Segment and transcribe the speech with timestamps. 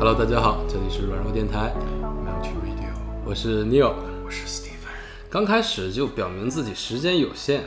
[0.00, 2.92] Hello，大家好，这里是软弱电台，Multi Radio，
[3.24, 3.92] 我是 Neil。
[4.24, 4.86] 我是 Steven。
[5.28, 7.64] 刚开始就表明自己时间有限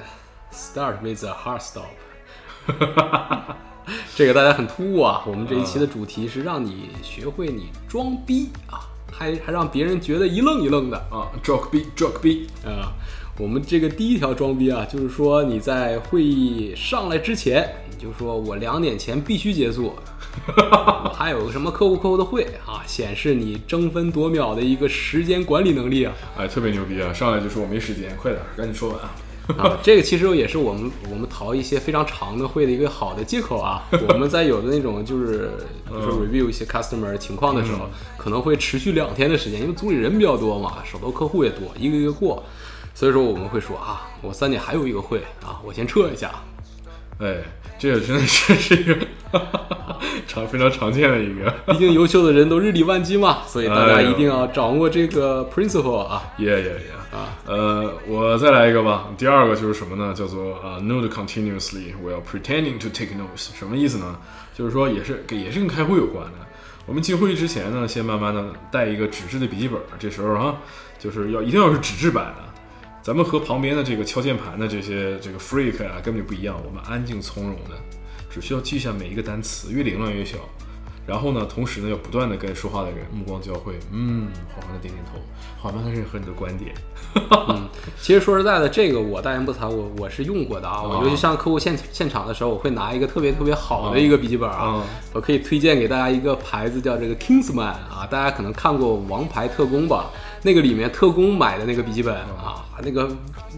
[0.50, 1.90] ，Start with a hard stop。
[4.16, 5.24] 这个大家很突兀啊！
[5.28, 8.88] 我们这一期的主题是让你学会你装逼啊，
[9.22, 12.92] 还还让别人觉得一愣一愣的啊，Joke B，Joke B，啊。
[13.38, 19.94] 我们这个第一条装逼啊，就是说你在会议上来之前，你就说我两点前必须结束。
[20.58, 27.14] 我 还有个什么客户客户的会啊，显示你争分夺秒的一个时间管理能力啊哎，特别牛逼啊！
[27.14, 29.12] 上来就说我没时间，快点，赶紧说完啊！
[29.58, 29.78] 啊！
[29.82, 33.84] 这个其实也是我们我们淘一些非常长的会的一个好的借口啊。
[34.08, 35.52] 我们在有的那种就是
[35.88, 42.44] 比如说 review 一些 customer 情况的时候，可能会持续两天的时间，因为组里人比较多嘛，手头客户也多，一个一个过，
[42.94, 46.32] 所以说我们会说啊，我三点还有一个会啊，我先撤一下。
[47.20, 47.38] 哎，
[47.78, 48.96] 这个真的是 是一个
[50.28, 56.24] 常非常常见的一个，毕竟优秀的人都日理万机嘛，所以大家一定要掌握这个 principle 啊。
[56.38, 56.82] 耶耶耶！
[57.12, 59.10] 啊，呃，我再来一个吧。
[59.18, 60.14] 第二个就是什么呢？
[60.14, 63.50] 叫做啊、uh, note continuously while pretending to take notes。
[63.54, 64.18] 什么意思呢？
[64.54, 66.38] 就是说也是跟也是跟开会有关的。
[66.86, 70.56] 我们进会议之前呢，先慢慢的带一个纸质的笔记本，这时候啊，
[70.98, 72.44] 就是要一定要是纸质版的。
[73.02, 77.76] 咱们和旁边的这个敲键盘的这些这个 freak 啊根本就不一样，我们安静从容的，
[78.32, 80.38] 只需要记下每一个单词，越凌乱越小。
[81.08, 85.20] 然后呢，同时呢，要不断的跟说话的人目光交汇，嗯，缓缓的点点头，
[85.58, 86.74] 缓慢的认可你的观点。
[87.50, 87.68] 嗯，
[88.00, 90.84] 其实说实在的，这个我大言不惭，我我是用过的啊。
[90.84, 100.12] 我尤其上客户现现场的时候，我会拿一个特别特别好的一个笔记本啊，啊我可以推荐给大家一个牌子，叫这个 Kingsman 啊，大家可能看过《王牌特工》吧？
[100.44, 103.10] 那个里面特工买的那个笔记本啊，那个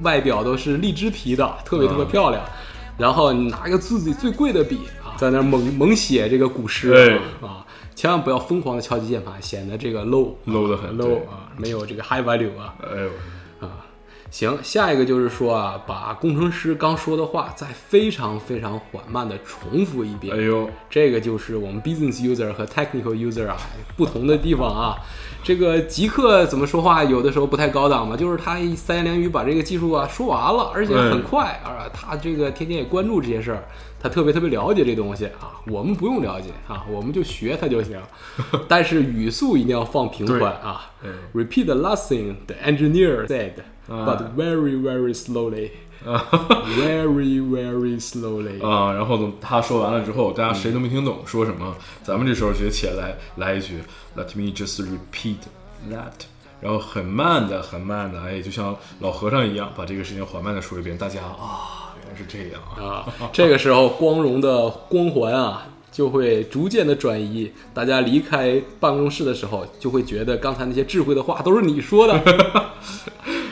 [0.01, 2.41] 外表都是荔枝皮的，特别特别漂亮。
[2.97, 6.91] 然后你拿一个自己最贵的笔啊，在那猛猛写这个古诗
[7.41, 12.75] 啊，千万不要疯狂的敲击键盘，显得这个 low low 的很 low 啊，没有这个 high value 啊。
[12.81, 13.11] 哎呦，啊，
[14.33, 20.35] 行，下一个就是说啊，把工程师刚说的话再非常非常缓慢的重复一遍。
[20.35, 23.55] 哎呦，这个就是我们 business user 和 technical user 啊
[23.95, 24.97] 不同的地方啊。
[25.43, 31.85] 这个极客怎么说话，有的时候不太高档嘛，就是他一三言两语把这个技术啊说完了，而且很快啊。
[31.93, 33.63] 他这个天天也关注这些事儿，
[33.99, 35.61] 他特别特别了解这东西啊。
[35.67, 38.01] 我们不用了解啊，我们就学它就行。
[38.67, 40.89] 但是语速一定要放平缓啊。
[41.03, 45.71] 哎 Repeat the last thing the engineer said, 啊 but very very slowly,
[46.05, 48.61] very very slowly.
[48.65, 53.79] 啊，然后呢，他说完了之后，大家谁都没听懂说什么，咱们这时候直接起来来一句
[54.15, 55.37] ，Let me just repeat
[55.91, 56.25] that，
[56.61, 67.51] 然后很慢的、很慢的，哎，就像老和尚一样，把这个事情缓慢的说一遍，大家啊，原来是这样啊，啊，这个时候光荣的光环啊，就会逐渐的转移。
[67.73, 72.21] 大家离开办公室的时候，就会觉得刚才那些智慧的话都是你说的。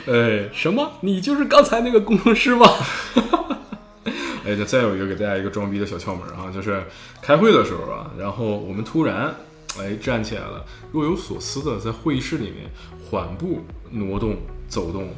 [0.06, 0.92] 哎，什么？
[1.00, 2.66] 你就是刚才那个工程师吗？
[4.44, 6.82] 哎，那再有一个给大家一个装逼的小窍门啊，就是
[7.20, 9.32] 开会的时候啊，然后我们突然
[9.78, 12.68] 哎站起来了，若有所思的在会议室里面
[13.08, 14.36] 缓步挪动
[14.68, 15.08] 走动。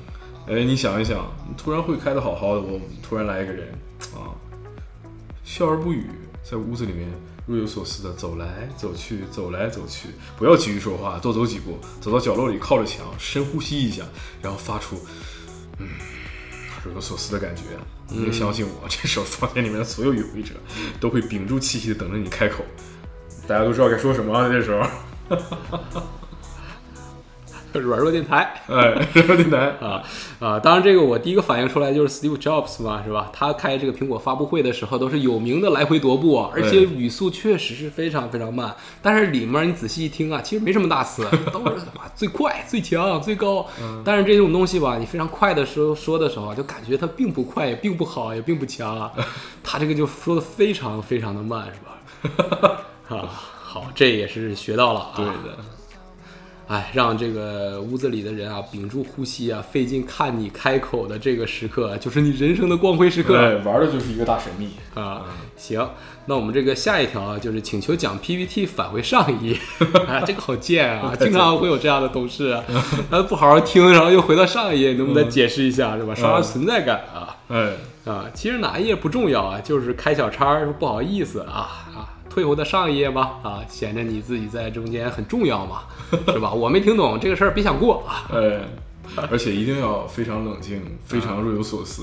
[0.47, 3.69] 哎，你想一想，突然会开的好好的，我突然来一个人
[4.15, 4.37] 啊，
[5.43, 6.11] 笑而不语，
[6.43, 7.09] 在屋子里面
[7.47, 14.03] 若有所思的走来走去，走来走去，不要急于说话，多走几步，走到角落里靠着墙，深呼吸一下，
[14.41, 14.99] 然后发出
[15.79, 15.89] 嗯
[16.85, 17.63] 若有所思的感觉。
[18.09, 20.55] 你相信我，这时候房间里面的所有与会者
[21.01, 22.65] 都会屏住气息的等着你开口，
[23.47, 24.51] 大家都知道该说什么了。
[24.51, 24.89] 这时候，
[27.81, 30.03] 软弱电台哎，软弱电台啊
[30.39, 30.61] 啊！
[30.61, 33.31] 当然，这个我第一个反应出来就是 Steve Jobs 嘛，是吧？
[33.33, 38.75] 他开这个苹果发布会的时候都是有名的来回踱步，而且语速确实是非常非常慢。
[39.03, 43.67] 但是里面你仔细一听啊，其实没什么大词， 都是哇最快、最强、最高。
[44.05, 49.13] 但是这种东西吧，你非常快的时候说的时候啊，就感觉它并不快，也并不好，也并不强啊。
[49.63, 52.81] 他这个就说的非常非常的慢，是吧？
[53.09, 55.13] 啊，好，这也是学到了啊。
[55.17, 55.59] 对的，
[56.67, 64.71] 哎，让这个屋子里的人啊屏住呼吸啊，费劲看你开口的这个时刻，就是你人生的光辉时刻对，玩的就是一个大神秘。
[64.95, 65.23] 啊。
[65.57, 65.89] 行，
[66.27, 69.59] 那我们这个下一条啊，就是请求讲 PPT 返回上一页。
[70.07, 71.15] 啊， 这个好贱啊！
[71.21, 72.65] 经常会有这样的同事啊，
[73.11, 76.15] 他不好好听，然后又回到上一页，能不能再解释一下，是吧？
[76.15, 77.73] 刷刷存在感啊哎，
[78.11, 78.25] 啊！
[78.33, 82.09] 其实哪一页不重要啊，就是开小差不好意思啊啊。
[82.35, 86.53] 退回到上一页吧，啊，显得你自己在中间很重要嘛， 是吧？
[86.53, 88.27] 我没听懂这个事儿，别想过啊。
[88.33, 88.61] 哎，
[89.31, 92.03] 而且一定要非常冷静，非常若有所思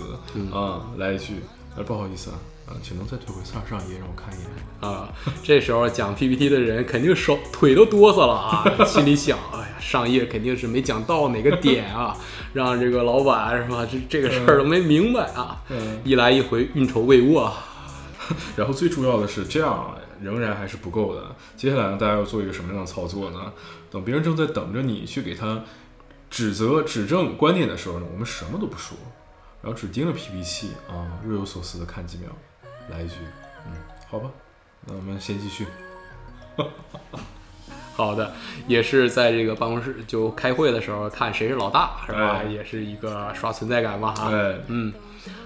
[0.53, 0.87] 啊！
[0.95, 1.33] 来一句
[1.77, 2.39] 哎，不好意思啊，
[2.69, 4.49] 啊，请能再退回上上一页让我看一眼。
[4.89, 5.09] 啊，
[5.43, 12.15] 这时候讲 PPT 的人肯定手腿都哆嗦了啊，心里想，哎呀，上页肯定是没讲到哪个点啊，
[12.53, 13.85] 让这个老板是吧？
[13.85, 17.65] 这这个事儿都没明白啊，嗯一来一回运筹帷幄啊。
[18.55, 21.35] 然后最重要的是，这样仍然还是不够的。
[21.57, 23.51] 接下来呢，大家要做一个什么样的操作呢？
[23.89, 25.63] 等别人正在等着你去给他
[26.29, 28.97] 指责、指正观点的时候呢，我们什么都不说，
[29.61, 32.29] 然后只盯着 PPT 啊，若有所思的看几秒，
[32.89, 33.15] 来一句，
[33.67, 33.73] 嗯，
[34.07, 34.29] 好吧，
[34.85, 35.65] 那我们先继续。
[37.93, 38.33] 好的，
[38.67, 42.37] 也是在这个办公室就开会的时候看谁是老大是吧？
[42.37, 44.31] 哎也是一个刷存在感嘛哈。
[44.31, 44.93] 哎，嗯，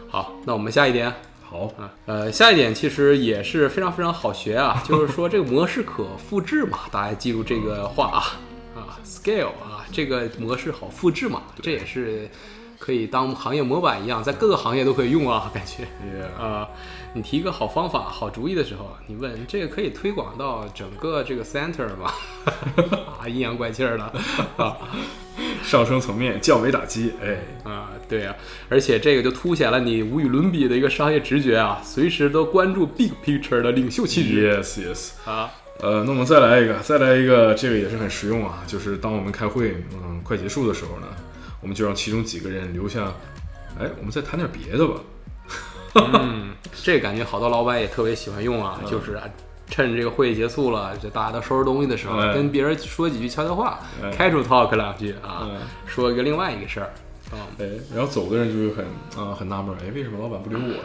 [0.10, 1.12] 好，那我们下一点。
[1.48, 8.20] 好，啊，呃，下一点其实也是非常非常好学啊， 就是说这个模式可复制嘛，大家记住这个话啊
[8.76, 12.28] 啊，scale 啊，这个模式好复制嘛，这也是
[12.80, 15.84] 可以当行业模板一样，在各个行业都可以用啊，感觉。
[16.04, 16.68] 也啊、
[17.16, 22.12] 你提一个好方法、好主意的时候，你问这个可以推广到整个这个 center 吗？
[23.18, 24.04] 啊，阴阳怪气儿的
[24.58, 24.76] 啊
[25.64, 28.36] 上升层面降维打击，哎，啊，对啊、
[28.68, 35.12] 而且这个就凸显了你无与伦比的一个商业直觉啊，随时都关注 big picture 的领袖气质 yes yes。
[35.30, 35.50] 啊。
[35.80, 38.62] 呃，那我们再来一个，再来一个，这个也是很实用啊。
[38.68, 41.08] 就是当我们开会，嗯，快结束的时候呢，
[41.62, 43.06] 我们就让其中几个人留下，
[43.80, 44.96] 哎，我们再谈点别的吧。
[45.96, 46.54] 嗯，
[46.84, 49.24] 这感觉好多老板也特别喜欢用啊，就是啊
[49.68, 56.92] 趁这个会议结束了，就大家都收拾东西的时候，哎跟别人说几句悄悄话哎，casual talk 两句啊，嗯说一个另外一个事儿。
[57.32, 58.86] 啊，哎，然后走的人就会很
[59.26, 60.82] 啊、很纳闷儿，哎，为什么老板不留我呀？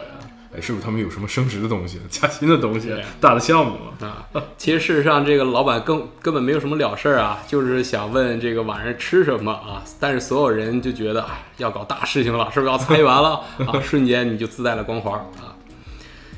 [0.53, 4.27] 哎，是不是他们有什么升职的东西、加薪的东西、大的项目啊？
[4.33, 9.81] 啊，其实事实上，这个老板根根本没有什么了事儿啊，就是想问这个晚上吃什么啊。
[9.97, 13.79] 但是所有人就觉得，哎，要搞大事情了，是不是要裁员了 啊？
[13.81, 15.55] 瞬间你就自带了光环啊。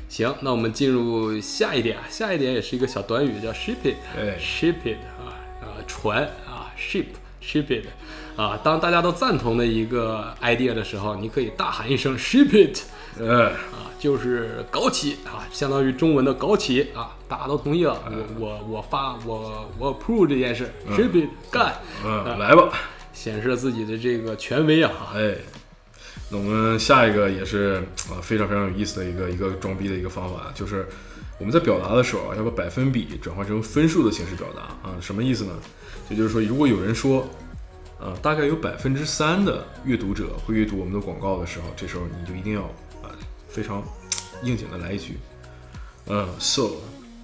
[0.08, 3.96] 行，那我们进入下一点，下一点也是一个小短语，叫 ship it。
[4.16, 7.06] 哎 ship it 啊啊船啊 ship
[7.42, 7.86] ship it
[8.36, 12.78] 啊，当大家都赞同的一个 idea 的时候，你可以大喊一声 ship it。
[13.20, 13.26] 哎，
[13.72, 18.00] 啊，就是搞起啊，相当于中文的搞起啊，大家都同意了，
[18.38, 21.74] 我我我发我我 approve 这件事，ship it 干，
[22.04, 22.72] 嗯，来吧，
[23.12, 24.90] 显示自己的这个权威啊。
[25.14, 25.36] 哎，
[26.30, 30.86] 那我们下一个也是啊非常非常有意思的一个一个装逼的一个方法，就是
[31.38, 35.52] 我们在表达的时候啊，要把百分比转换成分数的形式表达啊，什么意思呢？
[36.10, 37.26] 也就是说，如果有人说，
[37.98, 42.68] 呃，大概有百分之三的阅读者会阅读我们的广告的时候，这时候你就一定要啊、
[43.54, 43.80] 非常
[44.42, 45.16] 应景的来一句，
[46.06, 46.72] 呃，so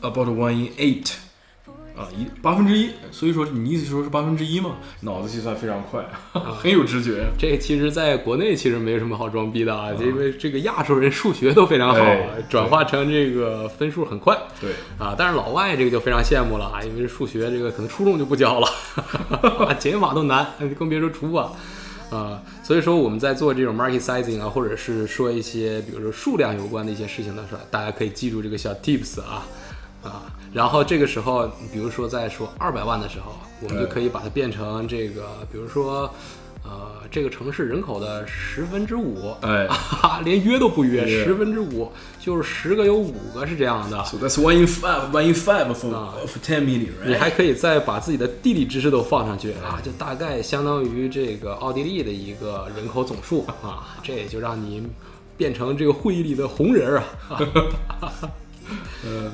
[0.00, 1.12] about one in eight。
[1.96, 4.76] 啊，一八分之一，所以说你意思说是八分之一嘛？
[5.00, 7.26] 脑子计算非常快， 很有直觉。
[7.38, 15.14] 这其实在国内其实没什么好装逼的啊，因为这个亚洲人数学都非常好，哎转化成这个分数很快对，啊。
[15.18, 18.68] 但是老外这个就非常羡慕了啊，因为数学这个可能初中就不教了，
[19.66, 20.46] 啊减法都难，
[20.78, 21.52] 更别说除法。
[22.10, 29.46] 啊，所以说我们在做这种 market sizing 啊，或者是说一些比如说数量有关的一些事情的时候，大家可以记住这个小 tips 啊
[30.02, 30.22] 啊，
[30.52, 36.12] 然后这个时候，比如说在说二百万的时候，我们就可以把它变成这个，比如说
[36.62, 41.90] 呃这个城市人口的十分之五，哎啊， 连约都不约，十分之五
[42.20, 44.04] 就是十个有五个是这样的。
[44.04, 47.14] So that's one in five, one in five for, 啊 for ten million, 你?
[47.14, 54.82] 还可以再把自己的地理知识都放上去啊，就大概相当于这个奥地利的一个人口总数 啊，这也就让你
[55.36, 56.98] 变成这个会议里的红人儿
[57.28, 57.40] 啊
[59.04, 59.32] 嗯，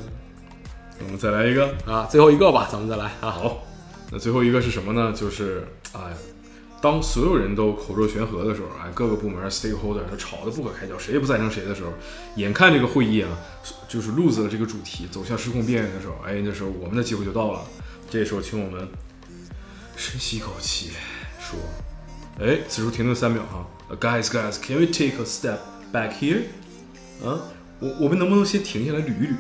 [1.05, 1.69] 我们再来一个。
[1.85, 2.07] 啊！
[2.11, 3.31] 最后一个吧，咱们再来啊。
[3.31, 3.63] 好，
[4.11, 5.13] 那最后一个是什么呢？
[5.15, 6.01] 就是哎，
[6.87, 11.93] 当所有人都口若悬河的时候，哎，各个部门 stakeholder 都吵得不可开交，谁也不赞成谁的时候，
[12.37, 13.29] 眼看这个会议啊，
[13.89, 17.65] 就是 lose 了这个主题，走向失控边缘的时候，哎，那时候我们的机会就到了。
[18.09, 18.89] 这时候，请我们
[19.97, 20.91] 深吸一口气，
[21.41, 21.59] 说，
[22.39, 23.67] 哎，此处停顿三秒哈。
[23.99, 25.59] Guys, guys, can we take a step
[25.93, 26.43] back here？
[27.21, 27.51] 啊，
[27.81, 29.35] 我我们能不能先停下来捋一捋？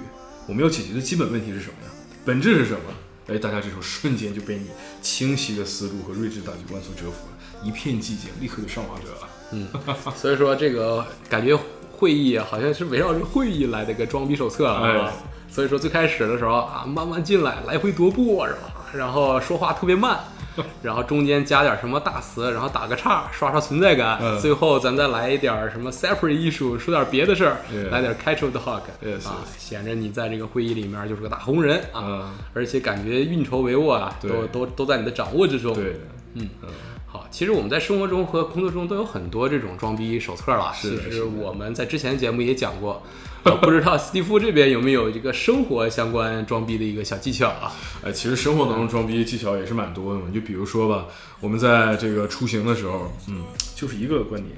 [0.48, 1.92] 我们要解决的基本问题是什么呀？
[2.24, 2.92] 本质是什么？
[3.28, 4.66] 哎，大家这时候瞬间就被你
[5.02, 9.28] 清晰的思路和睿智大局观所折服了，一片寂静，立刻就上马者了。
[9.52, 9.68] 嗯
[10.16, 11.56] 所以说这个感觉
[11.92, 14.82] 会议啊，好像是围绕着会议来的一个装逼手册啊。
[14.84, 15.12] 哎
[15.48, 18.74] 所以说最开始的时候啊，慢慢进来，来回踱步是吧？
[18.92, 20.18] 然后说话特别慢，
[20.82, 24.18] 然后中间加点什么大词，然后打个叉，刷刷存在感。
[24.20, 27.56] 嗯最后咱再来一点什么 separate issue，说点别的事儿
[27.90, 35.72] 来点 casual talk，Yes, 啊，显着你在这个会议里面就是个大红人啊，嗯而且感觉运筹帷幄啊，都都都在你的掌握之中。
[35.72, 35.98] 对，
[36.34, 36.68] 嗯嗯，
[37.16, 40.70] 好，其实我们在生活中和工作中都有很多这种装逼手册了。
[40.78, 43.02] 其实我们在之前的节目也讲过，
[43.42, 47.72] 呃不知道斯蒂夫这边有没有这个生活相关装逼的一个小技巧啊？
[48.04, 50.26] 呃，其实生活当中装逼技巧也是蛮多的嘛。
[50.34, 51.06] 就比如说吧，
[51.40, 53.44] 我们在这个出行的时候，嗯，
[53.74, 54.54] 就是一个观点，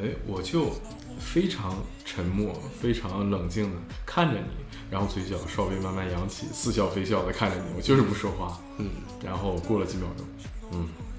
[0.00, 0.70] 哎，我就
[1.18, 4.46] 非常沉默、非常冷静的看着你，
[4.92, 8.86] 然后嘴角稍微慢慢扬起，似笑非笑的看着你，我就是不说话，嗯，
[9.24, 10.26] 然后过了几秒钟，
[10.72, 11.15] 嗯，哎，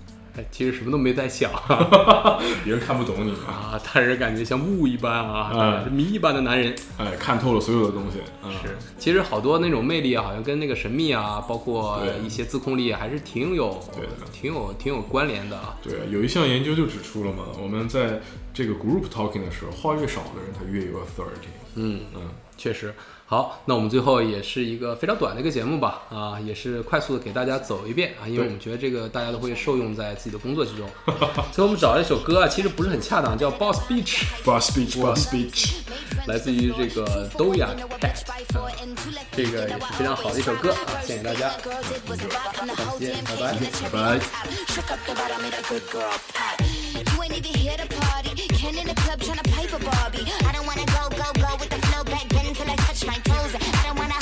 [0.51, 1.51] 其实什么都没在想
[2.63, 6.75] 别人看不懂你啊，啊，但是感觉像雾一般啊，嗯是谜一般的男人。
[6.98, 15.77] 哎，看透了所有的东西，嗯，是，其实好多那种魅力啊，好像跟那个神秘啊，包括一些自控力啊，还是挺有对的挺有挺有关联的啊。
[15.82, 18.20] 对，有一项研究就指出了嘛，我们在
[18.53, 22.22] 这个 group talking 的时候，话越少的人，他越有 authority，嗯，嗯。
[22.58, 22.91] 确实。
[23.30, 30.90] 好，那我们最后也是一个非常短的一个节目吧，啊，也是快速的给大家走一遍啊，因为我们觉得这个大家都会受用在自己的工作之中。
[31.52, 35.74] 所以我们找了一首歌啊，其实不是很恰当，叫《Boss Beach》，Boss speech, boss speech。
[36.26, 37.68] 来自于这个 Doja
[38.00, 38.72] Cat，啊
[39.34, 41.52] 这个也是非常好的一首歌啊，献给大家。
[42.08, 42.16] 再
[42.98, 43.58] 见，拜拜。
[43.84, 44.20] 拜拜。
[52.98, 53.54] Touch my toes.
[53.54, 54.18] I don't wanna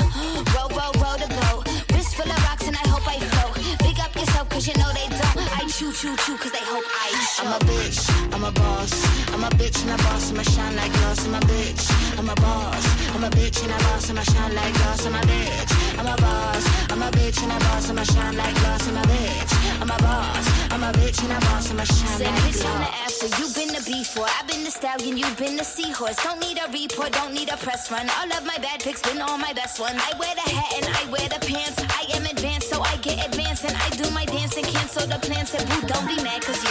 [0.54, 1.68] roll, roll, roll the boat.
[1.94, 3.56] Wrist full of rocks and I hope I float.
[3.80, 5.38] Big up yourself cause you know they don't.
[5.60, 7.46] I chew, chew, chew cause they hope I show.
[7.46, 8.00] I'm a bitch,
[8.34, 8.92] I'm a boss.
[9.34, 11.26] I'm a bitch and a boss, I'ma shine like glass.
[11.26, 11.84] I'm a bitch,
[12.20, 12.86] I'm a boss.
[13.16, 15.06] I'm a bitch and a boss, I'ma shine like glass.
[15.06, 16.66] I'm a bitch, I'm a boss.
[16.92, 18.88] I'm a bitch and a boss, I'ma shine like glass.
[18.88, 20.46] I'm a bitch, I'm a boss.
[20.72, 23.05] I'm a bitch and a boss, I'ma shine like bitch glass.
[23.26, 24.26] After, you been the before.
[24.28, 26.16] I've been the stallion, you've been the seahorse.
[26.24, 28.10] Don't need a report, don't need a press run.
[28.10, 29.98] All of my bad pics been all my best ones.
[29.98, 31.82] I wear the hat and I wear the pants.
[31.90, 33.66] I am advanced, so I get advanced.
[33.66, 35.54] And I do my dance and cancel the plans.
[35.54, 36.64] And boo, don't be mad, cause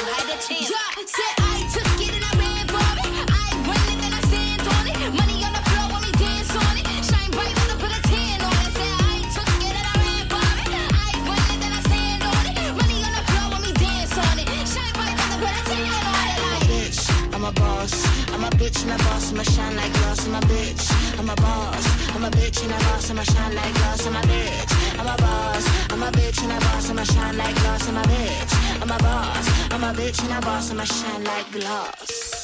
[19.14, 20.26] boss, I'ma shine like glass.
[20.26, 21.86] I'm a bitch, I'm a boss.
[22.14, 24.06] I'm a bitch and a boss, I'ma shine like glass.
[24.06, 25.64] I'm a bitch, I'm a boss.
[25.92, 27.88] I'm a bitch and a boss, I'ma shine like glass.
[27.88, 29.46] I'm a bitch, I'm a boss.
[29.72, 32.43] I'm a bitch and a boss, I'ma shine like glass.